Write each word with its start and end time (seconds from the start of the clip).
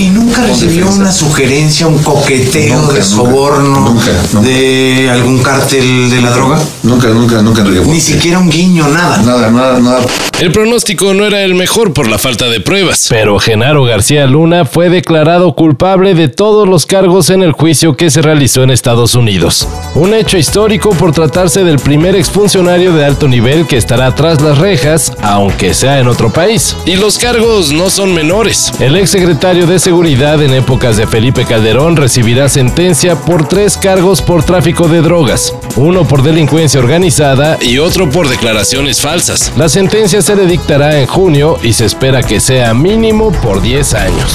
¿Y 0.00 0.08
nunca 0.08 0.42
recibió 0.46 0.88
una 0.88 1.12
sugerencia, 1.12 1.86
un 1.86 1.98
coqueteo 2.02 2.80
Nunca, 2.80 2.94
de 2.94 3.02
soborno 3.02 3.80
nunca, 3.80 4.10
nunca. 4.32 4.48
de 4.48 5.10
algún 5.10 5.42
cártel 5.42 6.08
de 6.08 6.22
la 6.22 6.30
droga? 6.30 6.58
Nunca, 6.82 7.08
nunca, 7.08 7.42
nunca 7.42 7.60
Enrique 7.60 7.84
Ni 7.86 8.00
siquiera 8.00 8.38
un 8.38 8.48
guiño, 8.48 8.88
nada. 8.88 9.18
Nada, 9.18 9.50
nada, 9.50 9.78
nada. 9.78 10.00
El 10.40 10.52
pronóstico 10.52 11.12
no 11.12 11.26
era 11.26 11.42
el 11.42 11.54
mejor 11.54 11.92
por 11.92 12.08
la 12.08 12.16
falta 12.16 12.48
de 12.48 12.60
pruebas, 12.60 13.08
pero 13.10 13.38
Genaro 13.38 13.84
García 13.84 14.26
Luna 14.26 14.64
fue 14.64 14.88
declarado 14.88 15.54
culpable 15.54 16.14
de 16.14 16.28
todos 16.28 16.66
los 16.66 16.86
cargos 16.86 17.28
en 17.28 17.42
el 17.42 17.52
juicio 17.52 17.94
que 17.94 18.08
se 18.10 18.22
realizó 18.22 18.62
en 18.62 18.70
Estados 18.70 19.14
Unidos. 19.14 19.68
Un 19.94 20.14
hecho 20.14 20.38
histórico 20.38 20.90
por 20.90 21.12
tratarse 21.12 21.62
del 21.62 21.78
primer 21.78 22.16
exfuncionario 22.16 22.94
de 22.94 23.04
alto 23.04 23.28
nivel 23.28 23.66
que 23.66 23.76
estará 23.76 24.14
tras 24.14 24.40
las 24.40 24.56
rejas, 24.56 25.12
aunque 25.20 25.74
sea 25.74 25.98
en 25.98 26.08
otro 26.08 26.32
país. 26.32 26.74
Y 26.86 26.96
los 26.96 27.18
cargos 27.18 27.70
no 27.72 27.90
son 27.90 28.14
menores. 28.14 28.72
El 28.80 28.96
exsecretario 28.96 29.66
de 29.66 29.78
Seguridad 29.78 29.89
en 29.90 30.54
épocas 30.54 30.96
de 30.96 31.06
Felipe 31.08 31.44
Calderón 31.44 31.96
recibirá 31.96 32.48
sentencia 32.48 33.16
por 33.16 33.48
tres 33.48 33.76
cargos 33.76 34.22
por 34.22 34.44
tráfico 34.44 34.86
de 34.86 35.02
drogas, 35.02 35.52
uno 35.74 36.06
por 36.06 36.22
delincuencia 36.22 36.78
organizada 36.78 37.58
y 37.60 37.78
otro 37.78 38.08
por 38.08 38.28
declaraciones 38.28 39.00
falsas. 39.00 39.52
La 39.56 39.68
sentencia 39.68 40.22
se 40.22 40.36
le 40.36 40.46
dictará 40.46 41.00
en 41.00 41.08
junio 41.08 41.58
y 41.64 41.72
se 41.72 41.86
espera 41.86 42.22
que 42.22 42.38
sea 42.38 42.72
mínimo 42.72 43.32
por 43.32 43.60
10 43.60 43.94
años. 43.94 44.30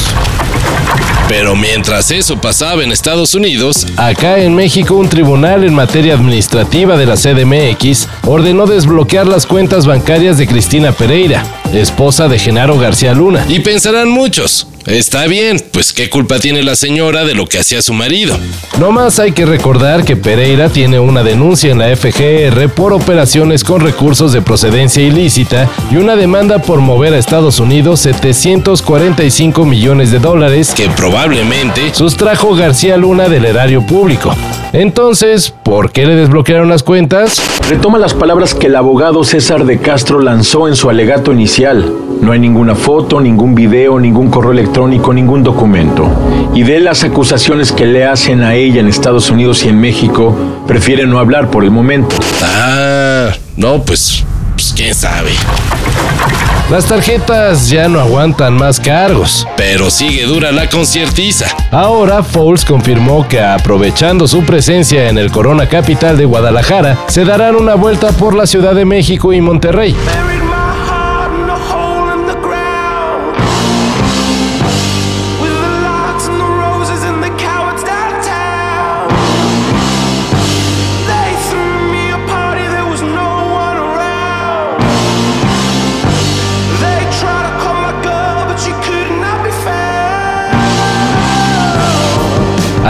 Pero 1.30 1.56
mientras 1.56 2.12
eso 2.12 2.38
pasaba 2.38 2.84
en 2.84 2.92
Estados 2.92 3.34
Unidos, 3.34 3.88
acá 3.98 4.40
en 4.40 4.54
México 4.54 4.96
un 4.96 5.10
tribunal 5.10 5.64
en 5.64 5.74
materia 5.74 6.14
administrativa 6.14 6.98
de 6.98 7.06
la 7.06 7.16
CDMX 7.16 8.08
ordenó 8.26 8.68
desbloquear 8.68 9.26
las 9.26 9.48
cuentas 9.48 9.88
bancarias 9.88 10.38
de 10.38 10.48
Cristina 10.48 10.92
Pereira, 10.92 11.44
esposa 11.74 12.28
de 12.28 12.38
Genaro 12.38 12.78
García 12.78 13.14
Luna. 13.14 13.46
Y 13.50 13.60
pensarán 13.62 14.10
muchos, 14.10 14.68
está 14.86 15.28
bien, 15.28 15.62
pues 15.72 15.94
qué 15.94 16.10
culpa 16.10 16.40
tiene 16.40 16.64
la 16.64 16.76
señora 16.76 17.24
de 17.26 17.34
lo 17.34 17.48
que 17.48 17.60
hacía 17.60 17.82
su 17.82 17.94
marido. 17.94 18.38
No 18.80 18.92
más 18.92 19.20
hay 19.20 19.32
que 19.32 19.46
recordar 19.46 20.04
que 20.04 20.16
Pereira 20.16 20.70
tiene 20.70 21.00
una 21.00 21.24
denuncia 21.24 21.72
en 21.72 21.80
la 21.80 21.96
FGR 21.96 22.70
por 22.70 22.94
operaciones 22.94 23.64
con 23.64 23.82
recursos 23.82 24.34
de 24.34 24.42
procedencia 24.42 25.04
ilícita 25.04 25.70
y 25.92 25.96
una 25.96 26.16
demanda 26.16 26.60
por 26.60 26.80
mover 26.80 27.14
a 27.14 27.18
Estados 27.18 27.60
Unidos 27.60 28.02
745 28.02 29.66
millones 29.66 30.12
de 30.12 30.20
dólares 30.20 30.74
que 30.76 30.90
probablemente 30.90 31.94
sustrajo 31.94 32.56
García 32.56 32.98
Luna 32.98 33.30
del 33.30 33.46
erario 33.46 33.86
público. 33.86 34.36
Entonces, 34.74 35.54
¿por 35.64 35.92
qué 35.92 36.06
le 36.06 36.16
desbloquearon 36.16 36.70
las 36.70 36.84
cuentas? 36.84 37.42
Retoma 37.70 37.98
las 37.98 38.14
palabras 38.14 38.54
que 38.54 38.68
el 38.68 38.76
abogado 38.76 39.24
César 39.24 39.66
de 39.66 39.80
Castro 39.80 40.20
lanzó 40.20 40.68
en 40.68 40.76
su 40.76 40.90
alegato 40.90 41.32
inicial. 41.32 42.05
No 42.22 42.32
hay 42.32 42.40
ninguna 42.40 42.76
foto, 42.76 43.20
ningún 43.20 43.54
video, 43.54 44.00
ningún 44.00 44.30
correo 44.30 44.52
electrónico, 44.52 45.14
ningún 45.14 45.44
documento. 45.44 46.10
Y 46.54 46.64
de 46.64 46.80
las 46.80 47.04
acusaciones 47.04 47.72
que 47.72 47.86
le 47.86 48.06
hacen 48.06 48.42
a 48.42 48.56
ella 48.56 48.80
en 48.80 48.88
Estados 48.88 49.30
Unidos 49.30 49.64
y 49.66 49.70
en 49.70 49.80
México, 49.80 50.36
prefiere 50.68 51.06
no 51.06 51.20
hablar 51.20 51.52
por 51.52 51.64
el 51.64 51.72
momento. 51.72 52.16
Ah, 52.42 53.30
no, 53.58 53.84
pues, 53.84 54.24
pues 54.56 54.74
quién 54.76 54.96
sabe. 54.96 55.32
Las 56.72 56.86
tarjetas 56.86 57.70
ya 57.70 57.88
no 57.88 58.00
aguantan 58.00 58.56
más 58.56 58.80
cargos, 58.80 59.48
pero 59.56 59.92
sigue 59.92 60.26
dura 60.26 60.52
la 60.52 60.68
conciertiza. 60.68 61.46
Ahora 61.70 62.24
Fouls 62.24 62.66
confirmó 62.66 63.28
que 63.28 63.40
aprovechando 63.40 64.28
su 64.28 64.42
presencia 64.42 65.10
en 65.10 65.20
el 65.20 65.30
Corona 65.30 65.70
Capital 65.70 66.18
de 66.18 66.26
Guadalajara, 66.26 66.98
se 67.08 67.24
darán 67.24 67.56
una 67.56 67.76
vuelta 67.76 68.08
por 68.14 68.34
la 68.34 68.48
Ciudad 68.48 68.74
de 68.74 68.86
México 68.86 69.32
y 69.32 69.42
Monterrey. 69.42 69.96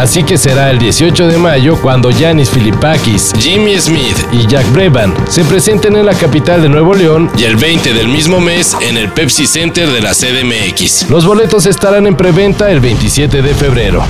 Así 0.06 0.24
que 0.24 0.38
será 0.38 0.70
el 0.70 0.78
18 0.78 1.30
de 1.30 1.40
mayo 1.40 1.82
cuando 1.82 2.12
Yanis 2.12 2.52
Filipakis, 2.52 3.34
Jimmy 3.40 3.76
Smith 3.80 4.16
y 4.32 4.46
Jack 4.46 4.72
Breban 4.72 5.12
se 5.28 5.44
presenten 5.44 5.96
en 5.96 6.06
la 6.06 6.14
capital 6.14 6.62
de 6.62 6.70
Nuevo 6.70 6.94
León 6.94 7.28
y 7.36 7.44
el 7.46 7.56
20 7.56 7.92
del 7.92 8.08
mismo 8.08 8.40
mes 8.40 8.78
en 8.82 8.98
el 8.98 9.10
Pepsi 9.10 9.48
Center 9.48 9.90
de 9.90 10.02
la 10.02 10.12
CDMX. 10.12 11.10
Los 11.10 11.26
boletos 11.26 11.66
estarán 11.66 12.06
en 12.06 12.16
preventa 12.16 12.70
el 12.70 12.82
27 12.82 13.42
de 13.42 13.56
febrero. 13.56 14.06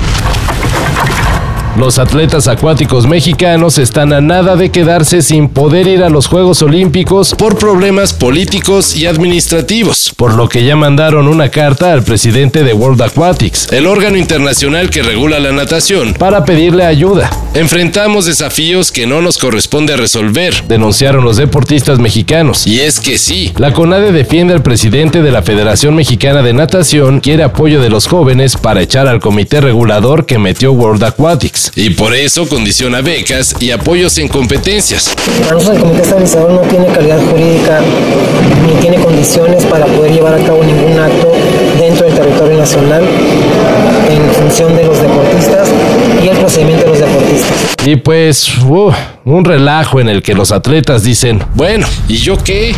Los 1.76 1.98
atletas 1.98 2.48
acuáticos 2.48 3.06
mexicanos 3.06 3.76
están 3.76 4.14
a 4.14 4.22
nada 4.22 4.56
de 4.56 4.70
quedarse 4.70 5.20
sin 5.20 5.50
poder 5.50 5.86
ir 5.86 6.02
a 6.02 6.08
los 6.08 6.26
Juegos 6.26 6.62
Olímpicos 6.62 7.34
por 7.34 7.58
problemas 7.58 8.14
políticos 8.14 8.96
y 8.96 9.04
administrativos, 9.04 10.10
por 10.16 10.34
lo 10.34 10.48
que 10.48 10.64
ya 10.64 10.74
mandaron 10.74 11.28
una 11.28 11.50
carta 11.50 11.92
al 11.92 12.02
presidente 12.02 12.64
de 12.64 12.72
World 12.72 13.02
Aquatics, 13.02 13.70
el 13.72 13.86
órgano 13.86 14.16
internacional 14.16 14.88
que 14.88 15.02
regula 15.02 15.38
la 15.38 15.52
natación, 15.52 16.14
para 16.14 16.46
pedirle 16.46 16.86
ayuda. 16.86 17.28
Enfrentamos 17.52 18.24
desafíos 18.24 18.90
que 18.90 19.06
no 19.06 19.20
nos 19.20 19.36
corresponde 19.36 19.98
resolver, 19.98 20.64
denunciaron 20.68 21.24
los 21.24 21.36
deportistas 21.36 21.98
mexicanos. 21.98 22.66
Y 22.66 22.80
es 22.80 23.00
que 23.00 23.18
sí, 23.18 23.52
la 23.58 23.74
CONADE 23.74 24.12
defiende 24.12 24.54
al 24.54 24.62
presidente 24.62 25.20
de 25.20 25.30
la 25.30 25.42
Federación 25.42 25.94
Mexicana 25.94 26.40
de 26.40 26.54
Natación, 26.54 27.20
quiere 27.20 27.42
apoyo 27.42 27.82
de 27.82 27.90
los 27.90 28.06
jóvenes 28.06 28.56
para 28.56 28.80
echar 28.80 29.08
al 29.08 29.20
comité 29.20 29.60
regulador 29.60 30.24
que 30.24 30.38
metió 30.38 30.72
World 30.72 31.04
Aquatics. 31.04 31.65
Y 31.74 31.90
por 31.90 32.14
eso 32.14 32.48
condiciona 32.48 33.00
becas 33.00 33.54
y 33.60 33.70
apoyos 33.70 34.16
en 34.18 34.28
competencias. 34.28 35.14
Para 35.40 35.54
nosotros 35.54 35.76
el 35.76 35.82
comité 35.82 36.02
estabilizador 36.02 36.52
no 36.52 36.60
tiene 36.62 36.86
calidad 36.86 37.18
jurídica 37.30 37.80
ni 38.66 38.74
tiene 38.80 38.98
condiciones 38.98 39.64
para 39.64 39.86
poder 39.86 40.12
llevar 40.12 40.34
a 40.34 40.44
cabo 40.44 40.62
ningún 40.64 40.98
acto 40.98 41.32
dentro 41.78 42.06
del 42.06 42.14
territorio 42.14 42.58
nacional 42.58 43.02
en 44.10 44.30
función 44.34 44.76
de 44.76 44.84
los 44.84 45.00
deportistas 45.00 45.68
y 46.22 46.28
el 46.28 46.36
procedimiento 46.36 46.84
de 46.84 46.90
los 46.90 46.98
deportistas. 46.98 47.74
Y 47.84 47.96
pues, 47.96 48.58
uh, 48.58 48.92
un 49.24 49.44
relajo 49.44 50.00
en 50.00 50.08
el 50.08 50.22
que 50.22 50.34
los 50.34 50.52
atletas 50.52 51.02
dicen, 51.02 51.42
bueno, 51.54 51.86
¿y 52.08 52.16
yo 52.16 52.36
qué? 52.36 52.74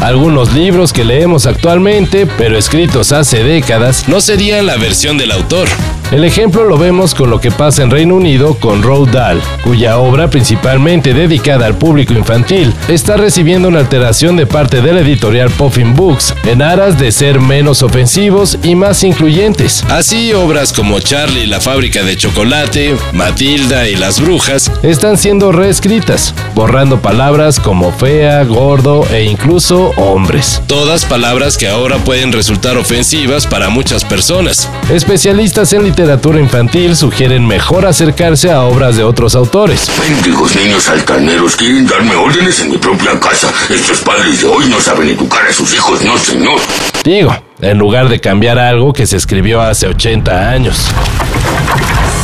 Algunos 0.00 0.54
libros 0.54 0.94
que 0.94 1.04
leemos 1.04 1.44
actualmente, 1.46 2.26
pero 2.38 2.56
escritos 2.56 3.12
hace 3.12 3.44
décadas, 3.44 4.08
no 4.08 4.20
serían 4.22 4.64
la 4.64 4.76
versión 4.76 5.18
del 5.18 5.30
autor. 5.30 5.68
El 6.10 6.24
ejemplo 6.24 6.64
lo 6.64 6.76
vemos 6.76 7.14
con 7.14 7.30
lo 7.30 7.40
que 7.40 7.52
pasa 7.52 7.84
en 7.84 7.90
Reino 7.90 8.16
Unido 8.16 8.54
con 8.54 8.82
Roald 8.82 9.12
Dahl, 9.12 9.40
cuya 9.62 9.98
obra, 9.98 10.28
principalmente 10.28 11.14
dedicada 11.14 11.66
al 11.66 11.78
público 11.78 12.14
infantil, 12.14 12.74
está 12.88 13.16
recibiendo 13.16 13.68
una 13.68 13.78
alteración 13.78 14.36
de 14.36 14.44
parte 14.44 14.82
de 14.82 14.92
la 14.92 15.02
editorial 15.02 15.50
Puffin 15.50 15.94
Books 15.94 16.34
en 16.46 16.62
aras 16.62 16.98
de 16.98 17.12
ser 17.12 17.38
menos 17.38 17.84
ofensivos 17.84 18.58
y 18.64 18.74
más 18.74 19.04
incluyentes. 19.04 19.84
Así, 19.88 20.32
obras 20.32 20.72
como 20.72 20.98
Charlie 20.98 21.44
y 21.44 21.46
la 21.46 21.60
fábrica 21.60 22.02
de 22.02 22.16
chocolate, 22.16 22.96
Matilda 23.12 23.88
y 23.88 23.94
las 23.94 24.20
brujas 24.20 24.72
están 24.82 25.16
siendo 25.16 25.52
reescritas, 25.52 26.34
borrando 26.56 27.00
palabras 27.00 27.60
como 27.60 27.92
fea, 27.92 28.42
gordo 28.42 29.06
e 29.12 29.26
incluso 29.26 29.92
hombres. 29.96 30.60
Todas 30.66 31.04
palabras 31.04 31.56
que 31.56 31.68
ahora 31.68 31.98
pueden 31.98 32.32
resultar 32.32 32.76
ofensivas 32.76 33.46
para 33.46 33.68
muchas 33.68 34.04
personas. 34.04 34.68
Especialistas 34.90 35.72
en 35.72 35.84
literatura 35.84 35.99
infantil 36.38 36.96
sugieren 36.96 37.46
mejor 37.46 37.86
acercarse 37.86 38.50
a 38.50 38.62
obras 38.62 38.96
de 38.96 39.04
otros 39.04 39.34
autores. 39.34 39.90
Mendigos 40.08 40.56
niños 40.56 40.88
altaneros 40.88 41.56
quieren 41.56 41.86
darme 41.86 42.14
órdenes 42.14 42.60
en 42.60 42.70
mi 42.70 42.78
propia 42.78 43.18
casa. 43.20 43.52
Estos 43.68 44.00
padres 44.00 44.40
de 44.40 44.46
hoy 44.46 44.66
no 44.68 44.80
saben 44.80 45.08
educar 45.08 45.46
a 45.46 45.52
sus 45.52 45.74
hijos, 45.74 46.02
no 46.02 46.16
señor. 46.16 46.58
Digo, 47.04 47.36
en 47.60 47.78
lugar 47.78 48.08
de 48.08 48.20
cambiar 48.20 48.58
algo 48.58 48.92
que 48.92 49.06
se 49.06 49.16
escribió 49.16 49.60
hace 49.60 49.86
80 49.86 50.50
años. 50.50 50.86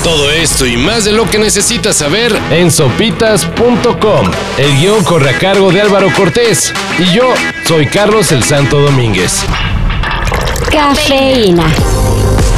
Todo 0.02 0.30
esto 0.30 0.64
y 0.66 0.76
más 0.76 1.04
de 1.04 1.12
lo 1.12 1.28
que 1.28 1.38
necesitas 1.38 1.96
saber 1.96 2.34
en 2.50 2.70
sopitas.com. 2.70 4.30
El 4.56 4.78
guion 4.78 5.04
corre 5.04 5.30
a 5.30 5.38
cargo 5.38 5.70
de 5.70 5.82
Álvaro 5.82 6.08
Cortés 6.16 6.72
y 6.98 7.12
yo 7.12 7.34
soy 7.66 7.86
Carlos 7.86 8.32
el 8.32 8.42
Santo 8.42 8.80
Domínguez. 8.80 9.44
Cafeína. 10.70 11.66